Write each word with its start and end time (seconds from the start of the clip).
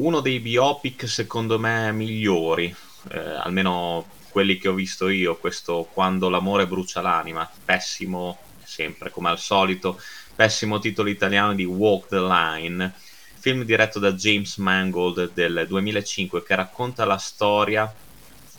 uno 0.00 0.20
dei 0.20 0.40
biopic 0.40 1.06
secondo 1.06 1.58
me 1.58 1.92
migliori, 1.92 2.74
eh, 3.10 3.18
almeno 3.18 4.06
quelli 4.30 4.56
che 4.56 4.68
ho 4.68 4.74
visto 4.74 5.08
io, 5.08 5.36
questo 5.36 5.88
Quando 5.92 6.28
l'amore 6.28 6.66
brucia 6.66 7.00
l'anima, 7.02 7.48
pessimo 7.64 8.38
sempre 8.62 9.10
come 9.10 9.28
al 9.28 9.38
solito, 9.38 10.00
pessimo 10.34 10.78
titolo 10.78 11.10
italiano 11.10 11.54
di 11.54 11.64
Walk 11.64 12.08
the 12.08 12.20
Line, 12.20 12.94
film 13.38 13.64
diretto 13.64 13.98
da 13.98 14.12
James 14.12 14.56
Mangold 14.56 15.32
del 15.34 15.66
2005 15.68 16.42
che 16.44 16.54
racconta 16.54 17.04
la 17.04 17.18
storia 17.18 17.92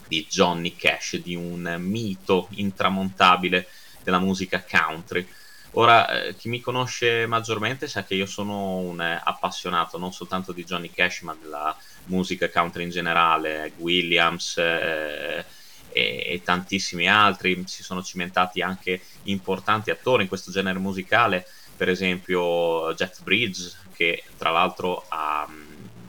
di 0.07 0.27
Johnny 0.29 0.75
Cash, 0.75 1.17
di 1.17 1.35
un 1.35 1.77
mito 1.79 2.49
intramontabile 2.51 3.67
della 4.03 4.19
musica 4.19 4.63
country. 4.69 5.27
Ora, 5.73 6.25
eh, 6.25 6.35
chi 6.35 6.49
mi 6.49 6.59
conosce 6.59 7.25
maggiormente 7.27 7.87
sa 7.87 8.03
che 8.03 8.15
io 8.15 8.25
sono 8.25 8.75
un 8.77 8.99
appassionato 8.99 9.97
non 9.97 10.11
soltanto 10.11 10.51
di 10.51 10.65
Johnny 10.65 10.91
Cash, 10.91 11.21
ma 11.21 11.35
della 11.39 11.75
musica 12.05 12.49
country 12.49 12.83
in 12.83 12.89
generale, 12.89 13.71
Williams 13.77 14.57
eh, 14.57 15.45
e, 15.89 16.23
e, 16.27 16.41
tantissimi 16.43 17.07
altri. 17.07 17.63
Si 17.67 17.83
sono 17.83 18.03
cimentati 18.03 18.61
anche 18.61 19.01
importanti 19.23 19.91
attori 19.91 20.23
in 20.23 20.27
questo 20.27 20.51
genere 20.51 20.77
musicale, 20.77 21.47
per 21.77 21.87
esempio 21.87 22.93
Jeff 22.93 23.21
Bridges, 23.21 23.79
che 23.93 24.23
tra 24.37 24.49
l'altro 24.49 25.05
ha, 25.07 25.47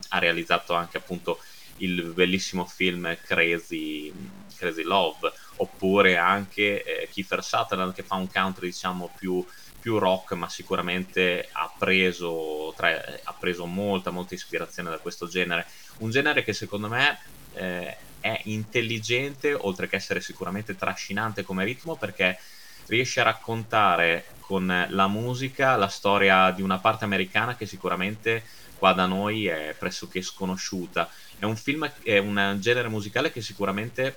ha 0.08 0.18
realizzato 0.18 0.74
anche 0.74 0.96
appunto 0.96 1.38
il 1.76 2.12
bellissimo 2.12 2.64
film 2.64 3.16
Crazy, 3.22 4.12
Crazy 4.56 4.82
Love, 4.82 5.32
oppure 5.56 6.16
anche 6.16 6.82
eh, 6.82 7.08
Kiefer 7.08 7.42
Sutherland 7.42 7.92
che 7.92 8.02
fa 8.02 8.16
un 8.16 8.30
country 8.30 8.68
diciamo 8.68 9.10
più, 9.16 9.44
più 9.82 9.98
rock, 9.98 10.32
ma 10.34 10.48
sicuramente 10.48 11.48
ha 11.50 11.70
preso, 11.76 12.72
tra, 12.76 12.88
ha 13.24 13.34
preso, 13.34 13.66
molta, 13.66 14.12
molta 14.12 14.34
ispirazione 14.34 14.90
da 14.90 14.98
questo 14.98 15.26
genere. 15.26 15.66
Un 15.98 16.10
genere 16.10 16.44
che 16.44 16.52
secondo 16.52 16.86
me 16.86 17.18
eh, 17.54 17.96
è 18.20 18.40
intelligente, 18.44 19.52
oltre 19.52 19.88
che 19.88 19.96
essere 19.96 20.20
sicuramente 20.20 20.76
trascinante 20.76 21.42
come 21.42 21.64
ritmo, 21.64 21.96
perché 21.96 22.38
riesce 22.86 23.20
a 23.20 23.24
raccontare 23.24 24.26
con 24.38 24.86
la 24.88 25.08
musica 25.08 25.76
la 25.76 25.88
storia 25.88 26.52
di 26.52 26.62
una 26.62 26.78
parte 26.78 27.04
americana 27.04 27.56
che 27.56 27.66
sicuramente 27.66 28.44
qua 28.78 28.92
da 28.92 29.06
noi 29.06 29.46
è 29.46 29.74
pressoché 29.76 30.22
sconosciuta. 30.22 31.08
È 31.38 31.44
un 31.44 31.56
film, 31.56 31.90
è 32.04 32.18
un 32.18 32.58
genere 32.60 32.88
musicale 32.88 33.32
che 33.32 33.40
sicuramente 33.40 34.16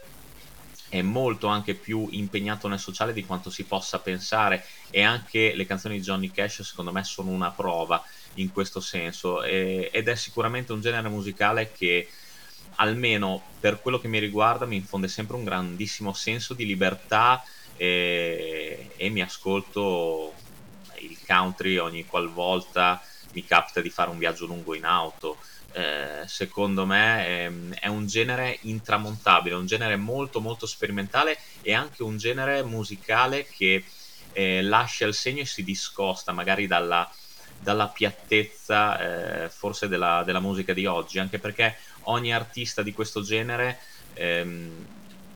è 0.90 1.02
molto 1.02 1.48
anche 1.48 1.76
più 1.76 2.08
impegnato 2.12 2.68
nel 2.68 2.80
sociale 2.80 3.14
di 3.14 3.26
quanto 3.26 3.50
si 3.50 3.64
possa 3.64 4.00
pensare. 4.00 4.66
E 4.90 5.02
anche 5.02 5.54
le 5.56 5.66
canzoni 5.66 5.98
di 5.98 6.04
Johnny 6.04 6.32
Cash 6.32 6.62
secondo 6.62 6.92
me 6.92 7.04
sono 7.04 7.30
una 7.30 7.52
prova 7.52 8.04
in 8.36 8.52
questo 8.52 8.80
senso. 8.80 9.44
E, 9.44 9.90
ed 9.92 10.08
è 10.08 10.16
sicuramente 10.16 10.74
un 10.74 10.82
genere 10.82 11.10
musicale 11.10 11.72
che 11.72 12.10
almeno 12.76 13.42
per 13.60 13.80
quello 13.82 14.00
che 14.00 14.08
mi 14.08 14.20
riguarda 14.20 14.66
mi 14.66 14.76
infonde 14.76 15.08
sempre 15.08 15.38
un 15.38 15.44
grandissimo 15.44 16.14
senso 16.14 16.54
di 16.54 16.66
libertà 16.66 17.42
e, 17.78 18.92
e 18.96 19.10
mi 19.10 19.22
ascolto 19.22 20.34
il 21.00 21.18
country 21.26 21.78
ogni 21.78 22.06
qualvolta 22.06 23.02
mi 23.36 23.46
capita 23.46 23.82
di 23.82 23.90
fare 23.90 24.10
un 24.10 24.18
viaggio 24.18 24.46
lungo 24.46 24.74
in 24.74 24.86
auto. 24.86 25.38
Eh, 25.74 26.24
secondo 26.26 26.86
me 26.86 27.26
è, 27.26 27.52
è, 27.82 27.88
un 27.88 28.08
genere 28.08 28.60
intramontabile, 28.62 29.56
un 29.56 29.66
genere 29.66 29.98
molto 29.98 30.40
molto 30.40 30.66
sperimentale 30.66 31.38
e 31.62 31.74
anche 31.74 32.02
un 32.02 32.18
genere 32.18 32.64
musicale 32.64 33.46
che 33.46 33.84
eh, 34.32 34.62
lascia 34.62 35.06
il 35.06 35.14
segno 35.14 35.42
e 35.42 35.46
si 35.46 35.66
discosta 35.66 36.32
magari 36.32 36.66
dalla, 36.66 37.10
dalla 37.60 37.90
piattezza 37.90 39.44
eh, 39.44 39.50
forse 39.50 39.90
della, 39.90 40.24
della, 40.26 40.40
musica 40.40 40.72
di 40.72 40.86
oggi, 40.86 41.20
anche 41.20 41.40
perché 41.40 41.78
ogni 42.04 42.34
artista 42.34 42.82
di 42.82 42.94
questo 42.94 43.22
genere 43.22 43.80
ehm, 44.14 44.86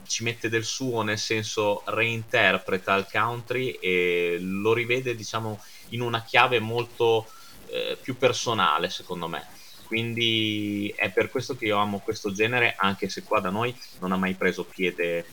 ci 0.07 0.23
mette 0.23 0.47
del 0.47 0.63
suo, 0.63 1.01
nel 1.01 1.17
senso 1.17 1.81
reinterpreta 1.85 2.95
il 2.95 3.07
country 3.11 3.71
e 3.71 4.37
lo 4.39 4.73
rivede 4.73 5.15
diciamo 5.15 5.61
in 5.89 6.01
una 6.01 6.23
chiave 6.23 6.59
molto 6.59 7.27
eh, 7.71 7.97
più 8.01 8.17
personale 8.17 8.89
secondo 8.89 9.27
me. 9.27 9.45
Quindi 9.85 10.93
è 10.95 11.09
per 11.09 11.31
questo 11.31 11.55
che 11.55 11.65
io 11.65 11.77
amo 11.77 11.99
questo 11.99 12.31
genere 12.31 12.75
anche 12.77 13.09
se 13.09 13.23
qua 13.23 13.39
da 13.39 13.49
noi 13.49 13.75
non 13.99 14.11
ha 14.11 14.17
mai 14.17 14.35
preso 14.35 14.63
piede, 14.63 15.25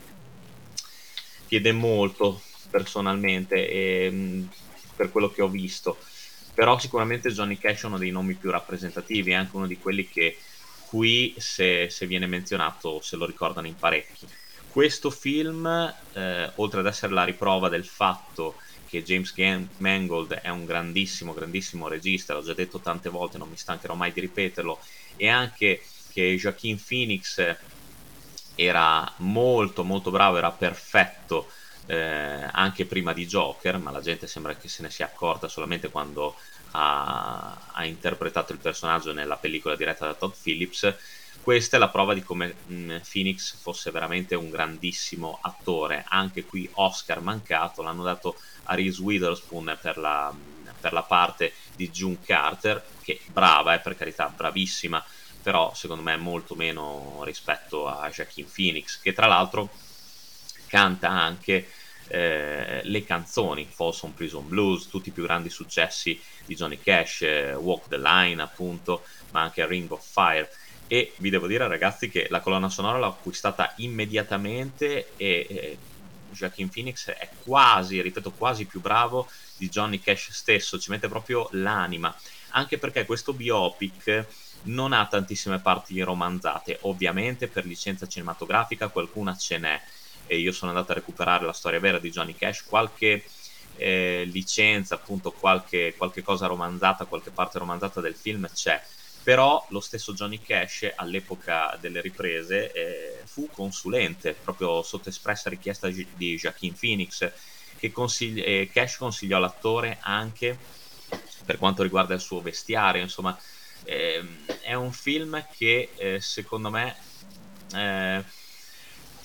piede 1.47 1.72
molto 1.72 2.41
personalmente 2.70 3.69
e, 3.69 4.08
mm, 4.10 4.47
per 4.97 5.10
quello 5.10 5.30
che 5.30 5.42
ho 5.42 5.48
visto. 5.48 5.98
Però 6.54 6.78
sicuramente 6.78 7.30
Johnny 7.30 7.58
Cash 7.58 7.82
è 7.82 7.86
uno 7.86 7.98
dei 7.98 8.10
nomi 8.10 8.32
più 8.32 8.50
rappresentativi 8.50 9.32
è 9.32 9.34
anche 9.34 9.56
uno 9.56 9.66
di 9.66 9.76
quelli 9.76 10.08
che 10.08 10.38
qui 10.86 11.34
se, 11.36 11.91
se 11.91 12.06
viene 12.06 12.26
menzionato 12.26 13.03
se 13.03 13.16
lo 13.16 13.26
ricordano 13.26 13.66
in 13.66 13.76
parecchi. 13.76 14.26
Questo 14.70 15.10
film 15.10 15.66
eh, 16.12 16.50
oltre 16.54 16.80
ad 16.80 16.86
essere 16.86 17.12
la 17.12 17.24
riprova 17.24 17.68
del 17.68 17.84
fatto 17.84 18.56
che 18.86 19.02
James 19.02 19.34
Mangold 19.78 20.34
è 20.34 20.48
un 20.48 20.64
grandissimo, 20.64 21.34
grandissimo 21.34 21.88
regista, 21.88 22.34
l'ho 22.34 22.42
già 22.42 22.54
detto 22.54 22.80
tante 22.80 23.08
volte, 23.08 23.38
non 23.38 23.48
mi 23.48 23.56
stancherò 23.56 23.94
mai 23.94 24.12
di 24.12 24.20
ripeterlo, 24.20 24.80
e 25.16 25.28
anche 25.28 25.80
che 26.10 26.34
Joaquin 26.36 26.82
Phoenix 26.82 27.56
era 28.54 29.14
molto 29.19 29.84
molto 29.84 30.10
bravo, 30.10 30.38
era 30.38 30.52
perfetto 30.52 31.50
eh, 31.86 32.48
anche 32.50 32.86
prima 32.86 33.12
di 33.12 33.26
Joker, 33.26 33.78
ma 33.78 33.91
la 33.91 34.00
gente 34.00 34.26
sembra 34.26 34.56
che 34.56 34.69
se 34.69 34.82
ne 34.82 34.91
sia 34.91 35.06
accorta 35.06 35.48
solamente 35.48 35.91
quando 35.91 36.36
ha, 36.72 37.70
ha 37.72 37.84
interpretato 37.84 38.53
il 38.53 38.60
personaggio 38.60 39.12
nella 39.12 39.36
pellicola 39.36 39.76
diretta 39.76 40.06
da 40.06 40.14
Todd 40.14 40.32
Phillips. 40.41 40.97
Questa 41.47 41.77
è 41.77 41.79
la 41.79 41.91
prova 41.91 42.12
di 42.12 42.25
come 42.25 42.57
mh, 42.67 42.75
mm, 42.75 42.97
Phoenix 43.09 43.55
fosse 43.55 43.93
veramente 43.93 44.34
un 44.34 44.51
grandissimo 44.51 45.39
attore. 45.41 46.05
Anche 46.09 46.45
qui 46.45 46.69
Oscar 46.73 47.21
mancato, 47.21 47.83
l'hanno 47.83 48.03
dato 48.03 48.37
a 48.65 48.75
Reese 48.75 49.01
Witherspoon 49.01 49.79
per 49.81 49.97
la, 49.97 50.34
per 50.81 50.93
la 50.93 51.05
parte 51.05 51.53
di 51.77 51.89
June 51.89 52.19
Carter, 52.21 52.84
che 53.01 53.21
brava, 53.31 53.75
eh, 53.75 53.79
per 53.79 53.97
carità, 53.97 54.27
bravissima, 54.27 55.05
però 55.41 55.73
secondo 55.73 56.03
me 56.03 56.17
molto 56.17 56.57
meno 56.57 57.23
rispetto 57.23 57.87
a 57.87 58.11
Joaquin 58.11 58.51
Phoenix, 58.53 59.01
che 59.01 59.13
tra 59.13 59.28
l'altro 59.28 59.71
canta 60.67 61.11
anche 61.11 61.71
eh, 62.09 62.81
le 62.83 63.05
canzoni, 63.05 63.69
Folsom 63.71 64.11
Prison 64.11 64.49
Blues, 64.49 64.89
tutti 64.89 65.11
i 65.11 65.13
più 65.13 65.23
grandi 65.23 65.51
successi 65.51 66.21
di 66.45 66.57
Johnny 66.57 66.81
Cash, 66.81 67.23
eh, 67.23 67.55
Walk 67.55 67.87
the 67.87 67.99
Line 67.99 68.43
appunto, 68.43 69.05
ma 69.31 69.43
anche 69.43 69.65
Ring 69.65 69.89
of 69.93 70.05
Fire. 70.05 70.51
E 70.88 71.14
vi 71.16 71.30
devo 71.30 71.47
dire 71.47 71.66
ragazzi 71.66 72.08
che 72.08 72.26
la 72.30 72.41
colonna 72.41 72.69
sonora 72.69 72.98
l'ho 72.98 73.06
acquistata 73.06 73.72
immediatamente 73.76 75.12
e 75.16 75.47
eh, 75.48 75.78
Joaquin 76.30 76.69
Phoenix 76.69 77.10
è 77.10 77.28
quasi, 77.42 78.00
ripeto, 78.00 78.30
quasi 78.32 78.66
più 78.66 78.80
bravo 78.80 79.28
di 79.56 79.69
Johnny 79.69 80.00
Cash 80.00 80.30
stesso, 80.30 80.78
ci 80.78 80.91
mette 80.91 81.08
proprio 81.08 81.48
l'anima, 81.52 82.14
anche 82.50 82.78
perché 82.78 83.04
questo 83.04 83.32
biopic 83.32 84.26
non 84.64 84.92
ha 84.92 85.06
tantissime 85.06 85.60
parti 85.60 86.00
romanzate, 86.00 86.78
ovviamente 86.83 87.48
per 87.48 87.65
licenza 87.65 88.06
cinematografica 88.06 88.89
qualcuna 88.89 89.36
ce 89.36 89.59
n'è. 89.59 89.80
E 90.27 90.39
io 90.39 90.53
sono 90.53 90.72
andato 90.72 90.92
a 90.92 90.97
recuperare 90.97 91.44
la 91.44 91.53
storia 91.53 91.80
vera 91.80 91.98
di 91.98 92.10
Johnny 92.10 92.34
Cash, 92.34 92.65
qualche 92.65 93.24
eh, 93.77 94.24
licenza, 94.27 94.97
appunto 94.97 95.30
qualche, 95.32 95.94
qualche 95.97 96.22
cosa 96.22 96.47
romanzata, 96.47 97.04
qualche 97.04 97.30
parte 97.30 97.59
romanzata 97.59 98.00
del 98.00 98.16
film 98.16 98.48
c'è, 98.53 98.82
però 99.27 99.67
lo 99.71 99.81
stesso 99.81 100.13
Johnny 100.13 100.41
Cash 100.41 100.89
all'epoca 100.95 101.77
delle 101.81 102.01
riprese 102.01 102.71
eh, 102.71 103.27
fu 103.27 103.51
consulente 103.51 104.37
proprio 104.37 104.84
sotto 104.84 105.09
espressa 105.09 105.51
richiesta 105.51 105.89
di 105.89 106.37
Joaquin 106.37 106.73
Phoenix 106.78 107.33
che 107.77 107.91
consigli- 107.91 108.41
eh, 108.41 108.71
Cash 108.73 108.99
consigliò 108.99 109.39
all'attore 109.39 109.99
anche 110.01 110.61
per 111.45 111.59
quanto 111.59 111.83
riguarda 111.83 112.15
il 112.15 112.21
suo 112.21 112.41
vestiario. 112.41 113.03
Insomma 113.03 113.37
ehm, 113.83 114.47
è 114.63 114.75
un 114.75 114.93
film 114.93 115.45
che 115.51 115.95
eh, 115.99 116.21
secondo 116.21 116.71
me 116.71 116.95
eh, 117.75 118.25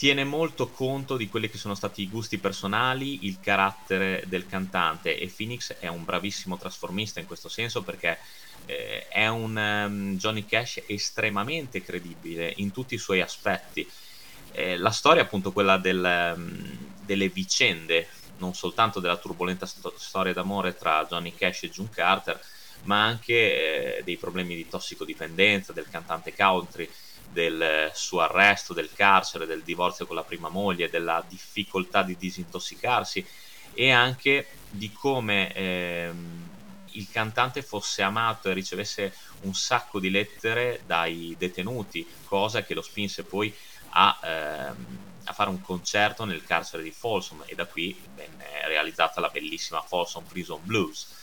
tiene 0.01 0.23
molto 0.23 0.71
conto 0.71 1.15
di 1.15 1.29
quelli 1.29 1.47
che 1.47 1.59
sono 1.59 1.75
stati 1.75 2.01
i 2.01 2.09
gusti 2.09 2.39
personali, 2.39 3.27
il 3.27 3.39
carattere 3.39 4.23
del 4.25 4.47
cantante 4.47 5.15
e 5.15 5.27
Phoenix 5.27 5.73
è 5.77 5.89
un 5.89 6.03
bravissimo 6.03 6.57
trasformista 6.57 7.19
in 7.19 7.27
questo 7.27 7.49
senso 7.49 7.83
perché 7.83 8.17
eh, 8.65 9.07
è 9.09 9.27
un 9.27 9.55
um, 9.55 10.17
Johnny 10.17 10.43
Cash 10.47 10.81
estremamente 10.87 11.83
credibile 11.83 12.51
in 12.55 12.71
tutti 12.71 12.95
i 12.95 12.97
suoi 12.97 13.21
aspetti. 13.21 13.87
Eh, 14.53 14.75
la 14.75 14.89
storia, 14.89 15.21
appunto, 15.21 15.51
quella 15.51 15.77
del, 15.77 16.33
um, 16.35 16.93
delle 17.05 17.29
vicende, 17.29 18.07
non 18.37 18.55
soltanto 18.55 18.99
della 18.99 19.17
turbolenta 19.17 19.67
sto- 19.67 19.93
storia 19.99 20.33
d'amore 20.33 20.75
tra 20.75 21.05
Johnny 21.07 21.35
Cash 21.35 21.61
e 21.61 21.69
June 21.69 21.89
Carter, 21.93 22.41
ma 22.85 23.03
anche 23.03 23.97
eh, 23.97 24.03
dei 24.03 24.17
problemi 24.17 24.55
di 24.55 24.67
tossicodipendenza 24.67 25.73
del 25.73 25.87
cantante 25.91 26.33
country, 26.33 26.89
del 27.31 27.91
suo 27.93 28.21
arresto, 28.21 28.73
del 28.73 28.91
carcere, 28.93 29.45
del 29.45 29.63
divorzio 29.63 30.05
con 30.05 30.15
la 30.15 30.23
prima 30.23 30.49
moglie, 30.49 30.89
della 30.89 31.23
difficoltà 31.27 32.03
di 32.03 32.17
disintossicarsi 32.17 33.25
e 33.73 33.91
anche 33.91 34.47
di 34.69 34.91
come 34.91 35.53
ehm, 35.53 36.49
il 36.91 37.09
cantante 37.09 37.61
fosse 37.61 38.01
amato 38.01 38.49
e 38.49 38.53
ricevesse 38.53 39.13
un 39.41 39.53
sacco 39.53 39.99
di 39.99 40.09
lettere 40.09 40.81
dai 40.85 41.35
detenuti, 41.37 42.05
cosa 42.25 42.63
che 42.63 42.73
lo 42.73 42.81
spinse 42.81 43.23
poi 43.23 43.53
a, 43.91 44.19
ehm, 44.23 44.97
a 45.25 45.33
fare 45.33 45.49
un 45.49 45.61
concerto 45.61 46.25
nel 46.25 46.43
carcere 46.43 46.83
di 46.83 46.91
Folsom 46.91 47.43
e 47.45 47.55
da 47.55 47.65
qui 47.65 47.99
venne 48.15 48.67
realizzata 48.67 49.21
la 49.21 49.29
bellissima 49.29 49.81
Folsom 49.81 50.23
Prison 50.25 50.59
Blues. 50.63 51.19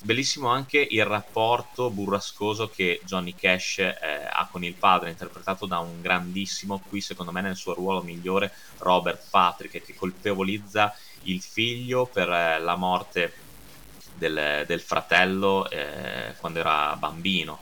Bellissimo 0.00 0.48
anche 0.48 0.86
il 0.88 1.04
rapporto 1.04 1.90
burrascoso 1.90 2.68
che 2.68 3.00
Johnny 3.04 3.34
Cash 3.34 3.78
eh, 3.78 4.28
ha 4.30 4.48
con 4.50 4.62
il 4.62 4.74
padre, 4.74 5.10
interpretato 5.10 5.66
da 5.66 5.78
un 5.80 6.00
grandissimo, 6.00 6.80
qui 6.88 7.00
secondo 7.00 7.32
me 7.32 7.40
nel 7.40 7.56
suo 7.56 7.74
ruolo 7.74 8.02
migliore, 8.02 8.52
Robert 8.78 9.28
Patrick, 9.28 9.84
che 9.84 9.94
colpevolizza 9.94 10.94
il 11.22 11.42
figlio 11.42 12.06
per 12.06 12.30
eh, 12.30 12.60
la 12.60 12.76
morte 12.76 13.32
del, 14.14 14.64
del 14.66 14.80
fratello 14.80 15.68
eh, 15.68 16.34
quando 16.38 16.60
era 16.60 16.94
bambino 16.96 17.60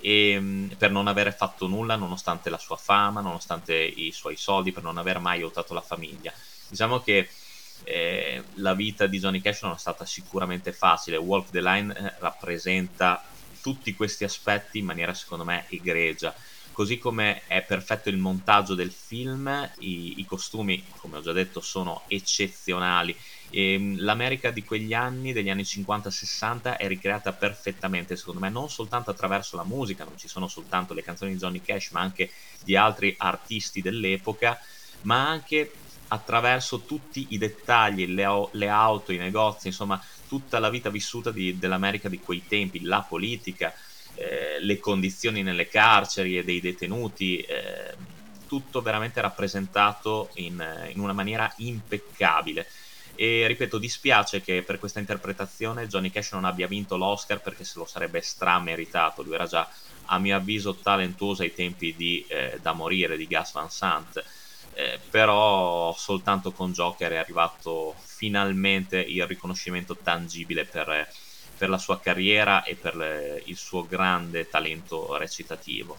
e 0.00 0.38
mm, 0.38 0.68
per 0.78 0.90
non 0.90 1.06
aver 1.06 1.34
fatto 1.34 1.66
nulla 1.66 1.96
nonostante 1.96 2.50
la 2.50 2.58
sua 2.58 2.76
fama, 2.76 3.20
nonostante 3.20 3.74
i 3.74 4.10
suoi 4.12 4.36
soldi, 4.36 4.72
per 4.72 4.82
non 4.82 4.98
aver 4.98 5.18
mai 5.18 5.38
aiutato 5.38 5.74
la 5.74 5.80
famiglia. 5.80 6.32
Diciamo 6.68 7.00
che 7.00 7.28
eh, 7.82 8.44
la 8.56 8.74
vita 8.74 9.06
di 9.06 9.18
Johnny 9.18 9.40
Cash 9.40 9.62
non 9.62 9.72
è 9.72 9.78
stata 9.78 10.04
sicuramente 10.04 10.72
facile. 10.72 11.16
Walk 11.16 11.50
the 11.50 11.60
Line 11.60 11.96
eh, 11.96 12.14
rappresenta 12.20 13.22
tutti 13.60 13.94
questi 13.94 14.24
aspetti 14.24 14.78
in 14.78 14.84
maniera 14.84 15.14
secondo 15.14 15.44
me 15.44 15.66
egregia. 15.68 16.34
Così 16.72 16.98
come 16.98 17.46
è 17.46 17.62
perfetto 17.62 18.08
il 18.08 18.16
montaggio 18.16 18.74
del 18.74 18.90
film, 18.90 19.48
i, 19.78 20.20
i 20.20 20.24
costumi, 20.24 20.84
come 20.98 21.18
ho 21.18 21.20
già 21.20 21.32
detto, 21.32 21.60
sono 21.60 22.04
eccezionali 22.08 23.16
e 23.48 23.74
ehm, 23.74 24.00
l'America 24.00 24.50
di 24.50 24.64
quegli 24.64 24.92
anni, 24.92 25.32
degli 25.32 25.48
anni 25.48 25.62
50-60, 25.62 26.76
è 26.76 26.88
ricreata 26.88 27.32
perfettamente, 27.32 28.16
secondo 28.16 28.40
me, 28.40 28.50
non 28.50 28.68
soltanto 28.68 29.10
attraverso 29.10 29.56
la 29.56 29.64
musica, 29.64 30.02
non 30.02 30.16
ci 30.16 30.26
sono 30.26 30.48
soltanto 30.48 30.92
le 30.92 31.02
canzoni 31.02 31.32
di 31.32 31.38
Johnny 31.38 31.62
Cash, 31.62 31.92
ma 31.92 32.00
anche 32.00 32.30
di 32.60 32.74
altri 32.74 33.14
artisti 33.16 33.80
dell'epoca, 33.80 34.58
ma 35.02 35.28
anche 35.28 35.83
attraverso 36.14 36.80
tutti 36.80 37.26
i 37.30 37.38
dettagli, 37.38 38.06
le, 38.06 38.48
le 38.52 38.68
auto, 38.68 39.12
i 39.12 39.18
negozi, 39.18 39.68
insomma, 39.68 40.02
tutta 40.28 40.58
la 40.58 40.70
vita 40.70 40.90
vissuta 40.90 41.30
di, 41.30 41.58
dell'America 41.58 42.08
di 42.08 42.20
quei 42.20 42.44
tempi, 42.46 42.82
la 42.82 43.04
politica, 43.06 43.74
eh, 44.14 44.58
le 44.60 44.78
condizioni 44.78 45.42
nelle 45.42 45.68
carceri 45.68 46.38
e 46.38 46.44
dei 46.44 46.60
detenuti. 46.60 47.38
Eh, 47.38 48.12
tutto 48.46 48.82
veramente 48.82 49.20
rappresentato 49.20 50.30
in, 50.34 50.62
in 50.92 51.00
una 51.00 51.14
maniera 51.14 51.52
impeccabile 51.56 52.66
e 53.16 53.46
ripeto, 53.46 53.78
dispiace 53.78 54.40
che 54.42 54.62
per 54.62 54.78
questa 54.78 54.98
interpretazione 54.98 55.86
Johnny 55.86 56.10
Cash 56.10 56.32
non 56.32 56.44
abbia 56.44 56.66
vinto 56.66 56.96
l'Oscar 56.96 57.40
perché 57.40 57.62
se 57.64 57.78
lo 57.78 57.86
sarebbe 57.86 58.20
strameritato. 58.20 59.22
Lui 59.22 59.34
era 59.34 59.46
già, 59.46 59.68
a 60.06 60.18
mio 60.18 60.36
avviso, 60.36 60.74
talentuoso 60.74 61.42
ai 61.42 61.54
tempi 61.54 61.94
di 61.96 62.24
eh, 62.28 62.58
Da 62.60 62.72
morire 62.72 63.16
di 63.16 63.26
Gas 63.26 63.52
Van 63.52 63.70
Sant. 63.70 64.22
Eh, 64.76 64.98
però 65.08 65.94
soltanto 65.96 66.50
con 66.50 66.72
Joker 66.72 67.12
è 67.12 67.16
arrivato 67.16 67.94
finalmente 68.02 68.98
il 68.98 69.24
riconoscimento 69.26 69.96
tangibile 69.96 70.64
per, 70.64 71.08
per 71.56 71.68
la 71.68 71.78
sua 71.78 72.00
carriera 72.00 72.64
e 72.64 72.74
per 72.74 72.96
le, 72.96 73.42
il 73.46 73.56
suo 73.56 73.86
grande 73.86 74.48
talento 74.48 75.16
recitativo. 75.16 75.96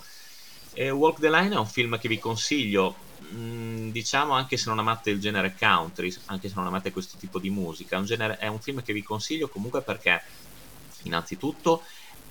E 0.74 0.90
Walk 0.90 1.20
the 1.22 1.30
Line 1.30 1.56
è 1.56 1.58
un 1.58 1.68
film 1.68 1.98
che 1.98 2.10
vi 2.10 2.20
consiglio, 2.20 2.96
mm, 3.34 3.92
diciamo 3.92 4.34
anche 4.34 4.58
se 4.58 4.68
non 4.68 4.80
amate 4.80 5.10
il 5.10 5.22
genere 5.22 5.56
country, 5.58 6.14
anche 6.26 6.50
se 6.50 6.56
non 6.56 6.68
amate 6.68 6.92
questo 6.92 7.18
tipo 7.18 7.40
di 7.40 7.50
musica, 7.50 7.98
un, 7.98 8.04
genere, 8.04 8.38
è 8.38 8.48
un 8.48 8.60
film 8.60 8.84
che 8.84 8.92
vi 8.92 9.04
consiglio 9.04 9.48
comunque 9.48 9.82
perché 9.84 10.22
innanzitutto 11.04 11.84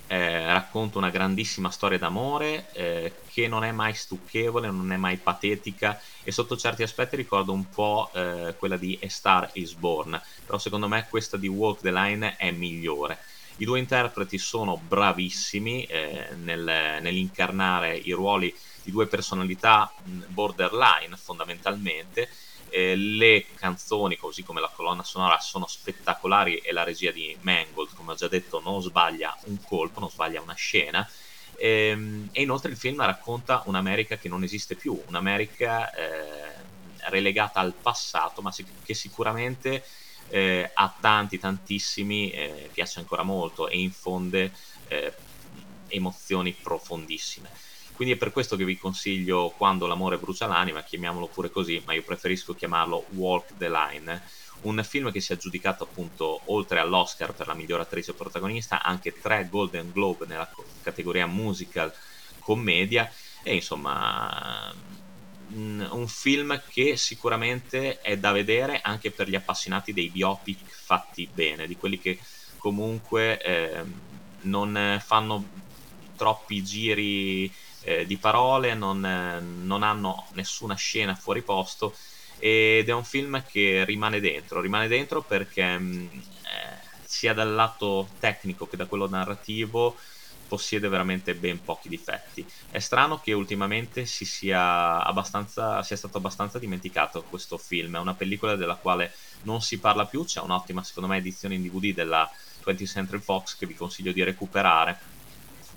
eh, 0.06 0.46
racconta 0.52 0.98
una 0.98 1.10
grandissima 1.10 1.70
storia 1.70 1.98
d'amore 1.98 2.70
eh, 2.72 3.12
che 3.28 3.48
non 3.48 3.64
è 3.64 3.72
mai 3.72 3.94
stucchevole, 3.94 4.70
non 4.70 4.92
è 4.92 4.96
mai 4.96 5.16
patetica 5.16 6.00
e 6.22 6.30
sotto 6.32 6.56
certi 6.56 6.82
aspetti 6.82 7.16
ricorda 7.16 7.52
un 7.52 7.68
po' 7.68 8.10
eh, 8.12 8.54
quella 8.58 8.76
di 8.76 8.98
A 9.02 9.08
Star 9.08 9.50
is 9.54 9.72
Born, 9.74 10.20
però 10.44 10.58
secondo 10.58 10.88
me 10.88 11.06
questa 11.08 11.36
di 11.36 11.48
Walk 11.48 11.80
the 11.80 11.92
Line 11.92 12.36
è 12.36 12.50
migliore. 12.50 13.18
I 13.56 13.64
due 13.64 13.78
interpreti 13.78 14.36
sono 14.36 14.76
bravissimi 14.76 15.84
eh, 15.84 16.28
nel, 16.34 16.98
nell'incarnare 17.00 17.96
i 17.96 18.10
ruoli 18.10 18.54
di 18.82 18.90
due 18.90 19.06
personalità 19.06 19.92
borderline 20.02 21.16
fondamentalmente. 21.16 22.28
Eh, 22.76 22.97
le 22.97 23.47
canzoni, 23.55 24.17
così 24.17 24.43
come 24.43 24.61
la 24.61 24.69
colonna 24.75 25.05
sonora, 25.05 25.38
sono 25.38 25.65
spettacolari 25.69 26.56
e 26.56 26.73
la 26.73 26.82
regia 26.82 27.12
di 27.12 27.37
Mangold, 27.43 27.94
come 27.94 28.11
ho 28.11 28.15
già 28.17 28.26
detto, 28.26 28.61
non 28.61 28.82
sbaglia 28.82 29.38
un 29.44 29.62
colpo, 29.62 30.00
non 30.00 30.11
sbaglia 30.11 30.41
una 30.41 30.55
scena. 30.55 31.09
Ehm, 31.56 32.31
e 32.32 32.43
inoltre 32.43 32.73
il 32.73 32.76
film 32.76 33.00
racconta 33.05 33.62
un'America 33.67 34.17
che 34.17 34.29
non 34.29 34.43
esiste 34.43 34.75
più, 34.75 35.00
un'America 35.06 35.93
eh, 35.93 36.53
relegata 37.11 37.61
al 37.61 37.75
passato, 37.75 38.43
ma 38.43 38.53
che 38.82 38.94
sicuramente 38.94 39.85
eh, 40.31 40.69
a 40.75 40.93
tanti, 41.00 41.38
tantissimi 41.38 42.31
eh, 42.31 42.71
piace 42.73 42.99
ancora 42.99 43.23
molto 43.23 43.69
e 43.69 43.79
infonde 43.79 44.53
eh, 44.88 45.15
emozioni 45.87 46.53
profondissime. 46.61 47.50
Quindi 47.94 48.14
è 48.14 48.17
per 48.17 48.32
questo 48.32 48.56
che 48.56 48.64
vi 48.64 48.76
consiglio 48.76 49.50
Quando 49.56 49.87
l'amore 49.87 50.19
brucia 50.19 50.46
l'anima, 50.46 50.82
chiamiamolo 50.82 51.29
pure 51.29 51.50
così, 51.50 51.81
ma 51.87 51.94
io 51.94 52.02
preferisco 52.02 52.55
chiamarlo 52.55 53.06
Walk 53.11 53.56
the 53.56 53.69
Line. 53.69 54.23
Un 54.62 54.82
film 54.82 55.12
che 55.12 55.20
si 55.20 55.32
è 55.32 55.37
aggiudicato 55.37 55.85
appunto, 55.85 56.41
oltre 56.46 56.79
all'Oscar 56.79 57.35
per 57.35 57.46
la 57.46 57.55
miglior 57.55 57.81
attrice 57.81 58.14
protagonista, 58.14 58.82
anche 58.82 59.12
tre 59.20 59.49
Golden 59.49 59.93
Globe 59.93 60.26
nella 60.26 60.50
categoria 60.82 61.26
musical 61.26 61.93
commedia 62.41 63.11
e 63.43 63.55
insomma 63.55 64.73
un 65.57 66.07
film 66.09 66.61
che 66.68 66.97
sicuramente 66.97 68.00
è 68.00 68.16
da 68.16 68.33
vedere 68.33 68.80
anche 68.83 69.11
per 69.11 69.28
gli 69.28 69.35
appassionati 69.35 69.92
dei 69.92 70.11
biopic 70.11 70.59
fatti 70.68 71.28
bene, 71.33 71.66
di 71.66 71.76
quelli 71.76 71.99
che 71.99 72.18
comunque 72.57 73.40
eh, 73.40 73.85
non 74.42 75.00
fanno 75.04 75.62
troppi 76.16 76.62
giri 76.62 77.52
eh, 77.83 78.06
di 78.06 78.16
parole, 78.16 78.75
non, 78.75 79.00
non, 79.62 79.83
hanno 79.83 80.26
nessuna 80.33 80.75
scena 80.75 81.14
fuori 81.14 81.42
posto 81.42 81.94
ed 82.38 82.88
è 82.88 82.92
un 82.92 83.04
film 83.04 83.42
che 83.47 83.85
rimane 83.85 84.21
dentro, 84.21 84.61
rimane 84.61 84.88
dentro 84.88 85.23
perché 85.23 85.78
mm, 85.78 86.06
eh, 86.06 86.78
sia 87.04 87.33
dal 87.33 87.52
lato 87.52 88.09
tecnico 88.18 88.66
che 88.66 88.76
da 88.76 88.87
quello 88.87 89.09
narrativo 89.09 89.97
possiede 90.47 90.88
veramente 90.88 91.35
ben 91.35 91.62
pochi 91.62 91.88
difetti. 91.88 92.47
È 92.71 92.78
strano 92.78 93.21
che 93.21 93.33
ultimamente 93.33 94.04
si 94.04 94.25
sia, 94.25 95.02
sia 95.83 95.97
stato 95.97 96.18
abbastanza 96.18 96.59
dimenticato 96.59 97.25
questo 97.25 97.56
film, 97.59 97.97
è 97.97 98.00
una 98.00 98.14
pellicola 98.14 98.56
della 98.56 98.76
quale 98.76 99.12
non 99.42 99.62
si 99.62 99.78
parla 99.78 100.06
più, 100.06 100.25
c'è 100.25 100.40
un'ottima 100.40 100.83
secondo 100.83 101.09
me 101.09 101.18
edizione 101.18 101.54
in 101.54 101.62
DVD 101.62 101.94
della 101.94 102.30
20th 102.64 102.87
Century 102.87 103.21
Fox 103.21 103.56
che 103.56 103.66
vi 103.66 103.75
consiglio 103.75 104.12
di 104.12 104.23
recuperare 104.23 104.99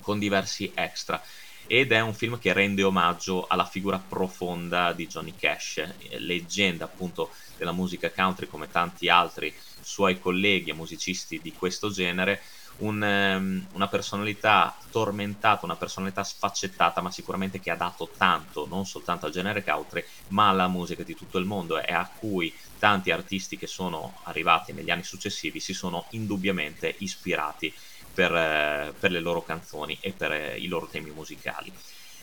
con 0.08 0.20
diversi 0.20 0.72
extra. 0.74 1.22
Ed 1.70 1.92
è 1.92 2.00
un 2.00 2.14
film 2.14 2.40
che 2.40 2.54
rende 2.54 2.82
omaggio 2.82 3.46
alla 3.46 3.66
figura 3.66 4.00
profonda 4.00 4.94
di 4.94 5.06
Johnny 5.06 5.34
Cash, 5.38 5.86
leggenda 6.20 6.86
appunto 6.86 7.32
della 7.58 7.74
musica 7.74 8.10
country 8.10 8.48
come 8.48 8.72
tanti 8.72 9.10
altri 9.10 9.54
suoi 9.82 10.18
colleghi 10.18 10.70
e 10.70 10.74
musicisti 10.74 11.42
di 11.42 11.52
questo 11.52 11.90
genere, 11.90 12.42
un, 12.78 13.02
um, 13.02 13.68
una 13.74 13.88
personalità 13.90 14.78
tormentata, 14.92 15.66
una 15.66 15.76
personalità 15.76 16.24
sfaccettata, 16.24 17.02
ma 17.02 17.12
sicuramente 17.12 17.60
che 17.60 17.72
ha 17.72 17.76
dato 17.76 18.10
tanto, 18.16 18.66
non 18.66 18.86
soltanto 18.86 19.26
al 19.26 19.34
genere 19.34 19.62
country, 19.62 20.06
ma 20.30 20.48
alla 20.48 20.70
musica 20.70 21.04
di 21.04 21.16
tutto 21.16 21.38
il 21.38 21.46
mondo 21.46 21.82
e 21.82 21.92
a 21.92 22.10
cui 22.18 22.54
tanti 22.80 23.12
artisti 23.12 23.58
che 23.58 23.68
sono 23.68 24.20
arrivati 24.24 24.72
negli 24.72 24.92
anni 24.92 25.04
successivi 25.04 25.60
si 25.60 25.74
sono 25.74 26.06
indubbiamente 26.12 26.96
ispirati 27.00 27.74
per, 28.18 28.36
eh, 28.36 28.94
per 29.00 29.12
le 29.12 29.20
loro 29.20 29.44
canzoni 29.44 29.96
e 30.02 30.12
per 30.12 30.32
eh, 30.32 30.58
i 30.58 30.66
loro 30.66 30.88
temi 30.88 31.12
musicali. 31.12 31.72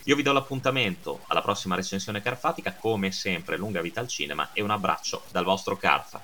Io 0.03 0.15
vi 0.17 0.23
do 0.23 0.33
l'appuntamento 0.33 1.21
alla 1.27 1.41
prossima 1.41 1.75
recensione 1.75 2.21
carfatica, 2.21 2.73
come 2.73 3.11
sempre 3.11 3.55
lunga 3.55 3.79
vita 3.79 4.01
al 4.01 4.09
cinema 4.09 4.49
e 4.51 4.61
un 4.61 4.71
abbraccio 4.71 5.23
dal 5.31 5.45
vostro 5.45 5.77
Carfa. 5.77 6.21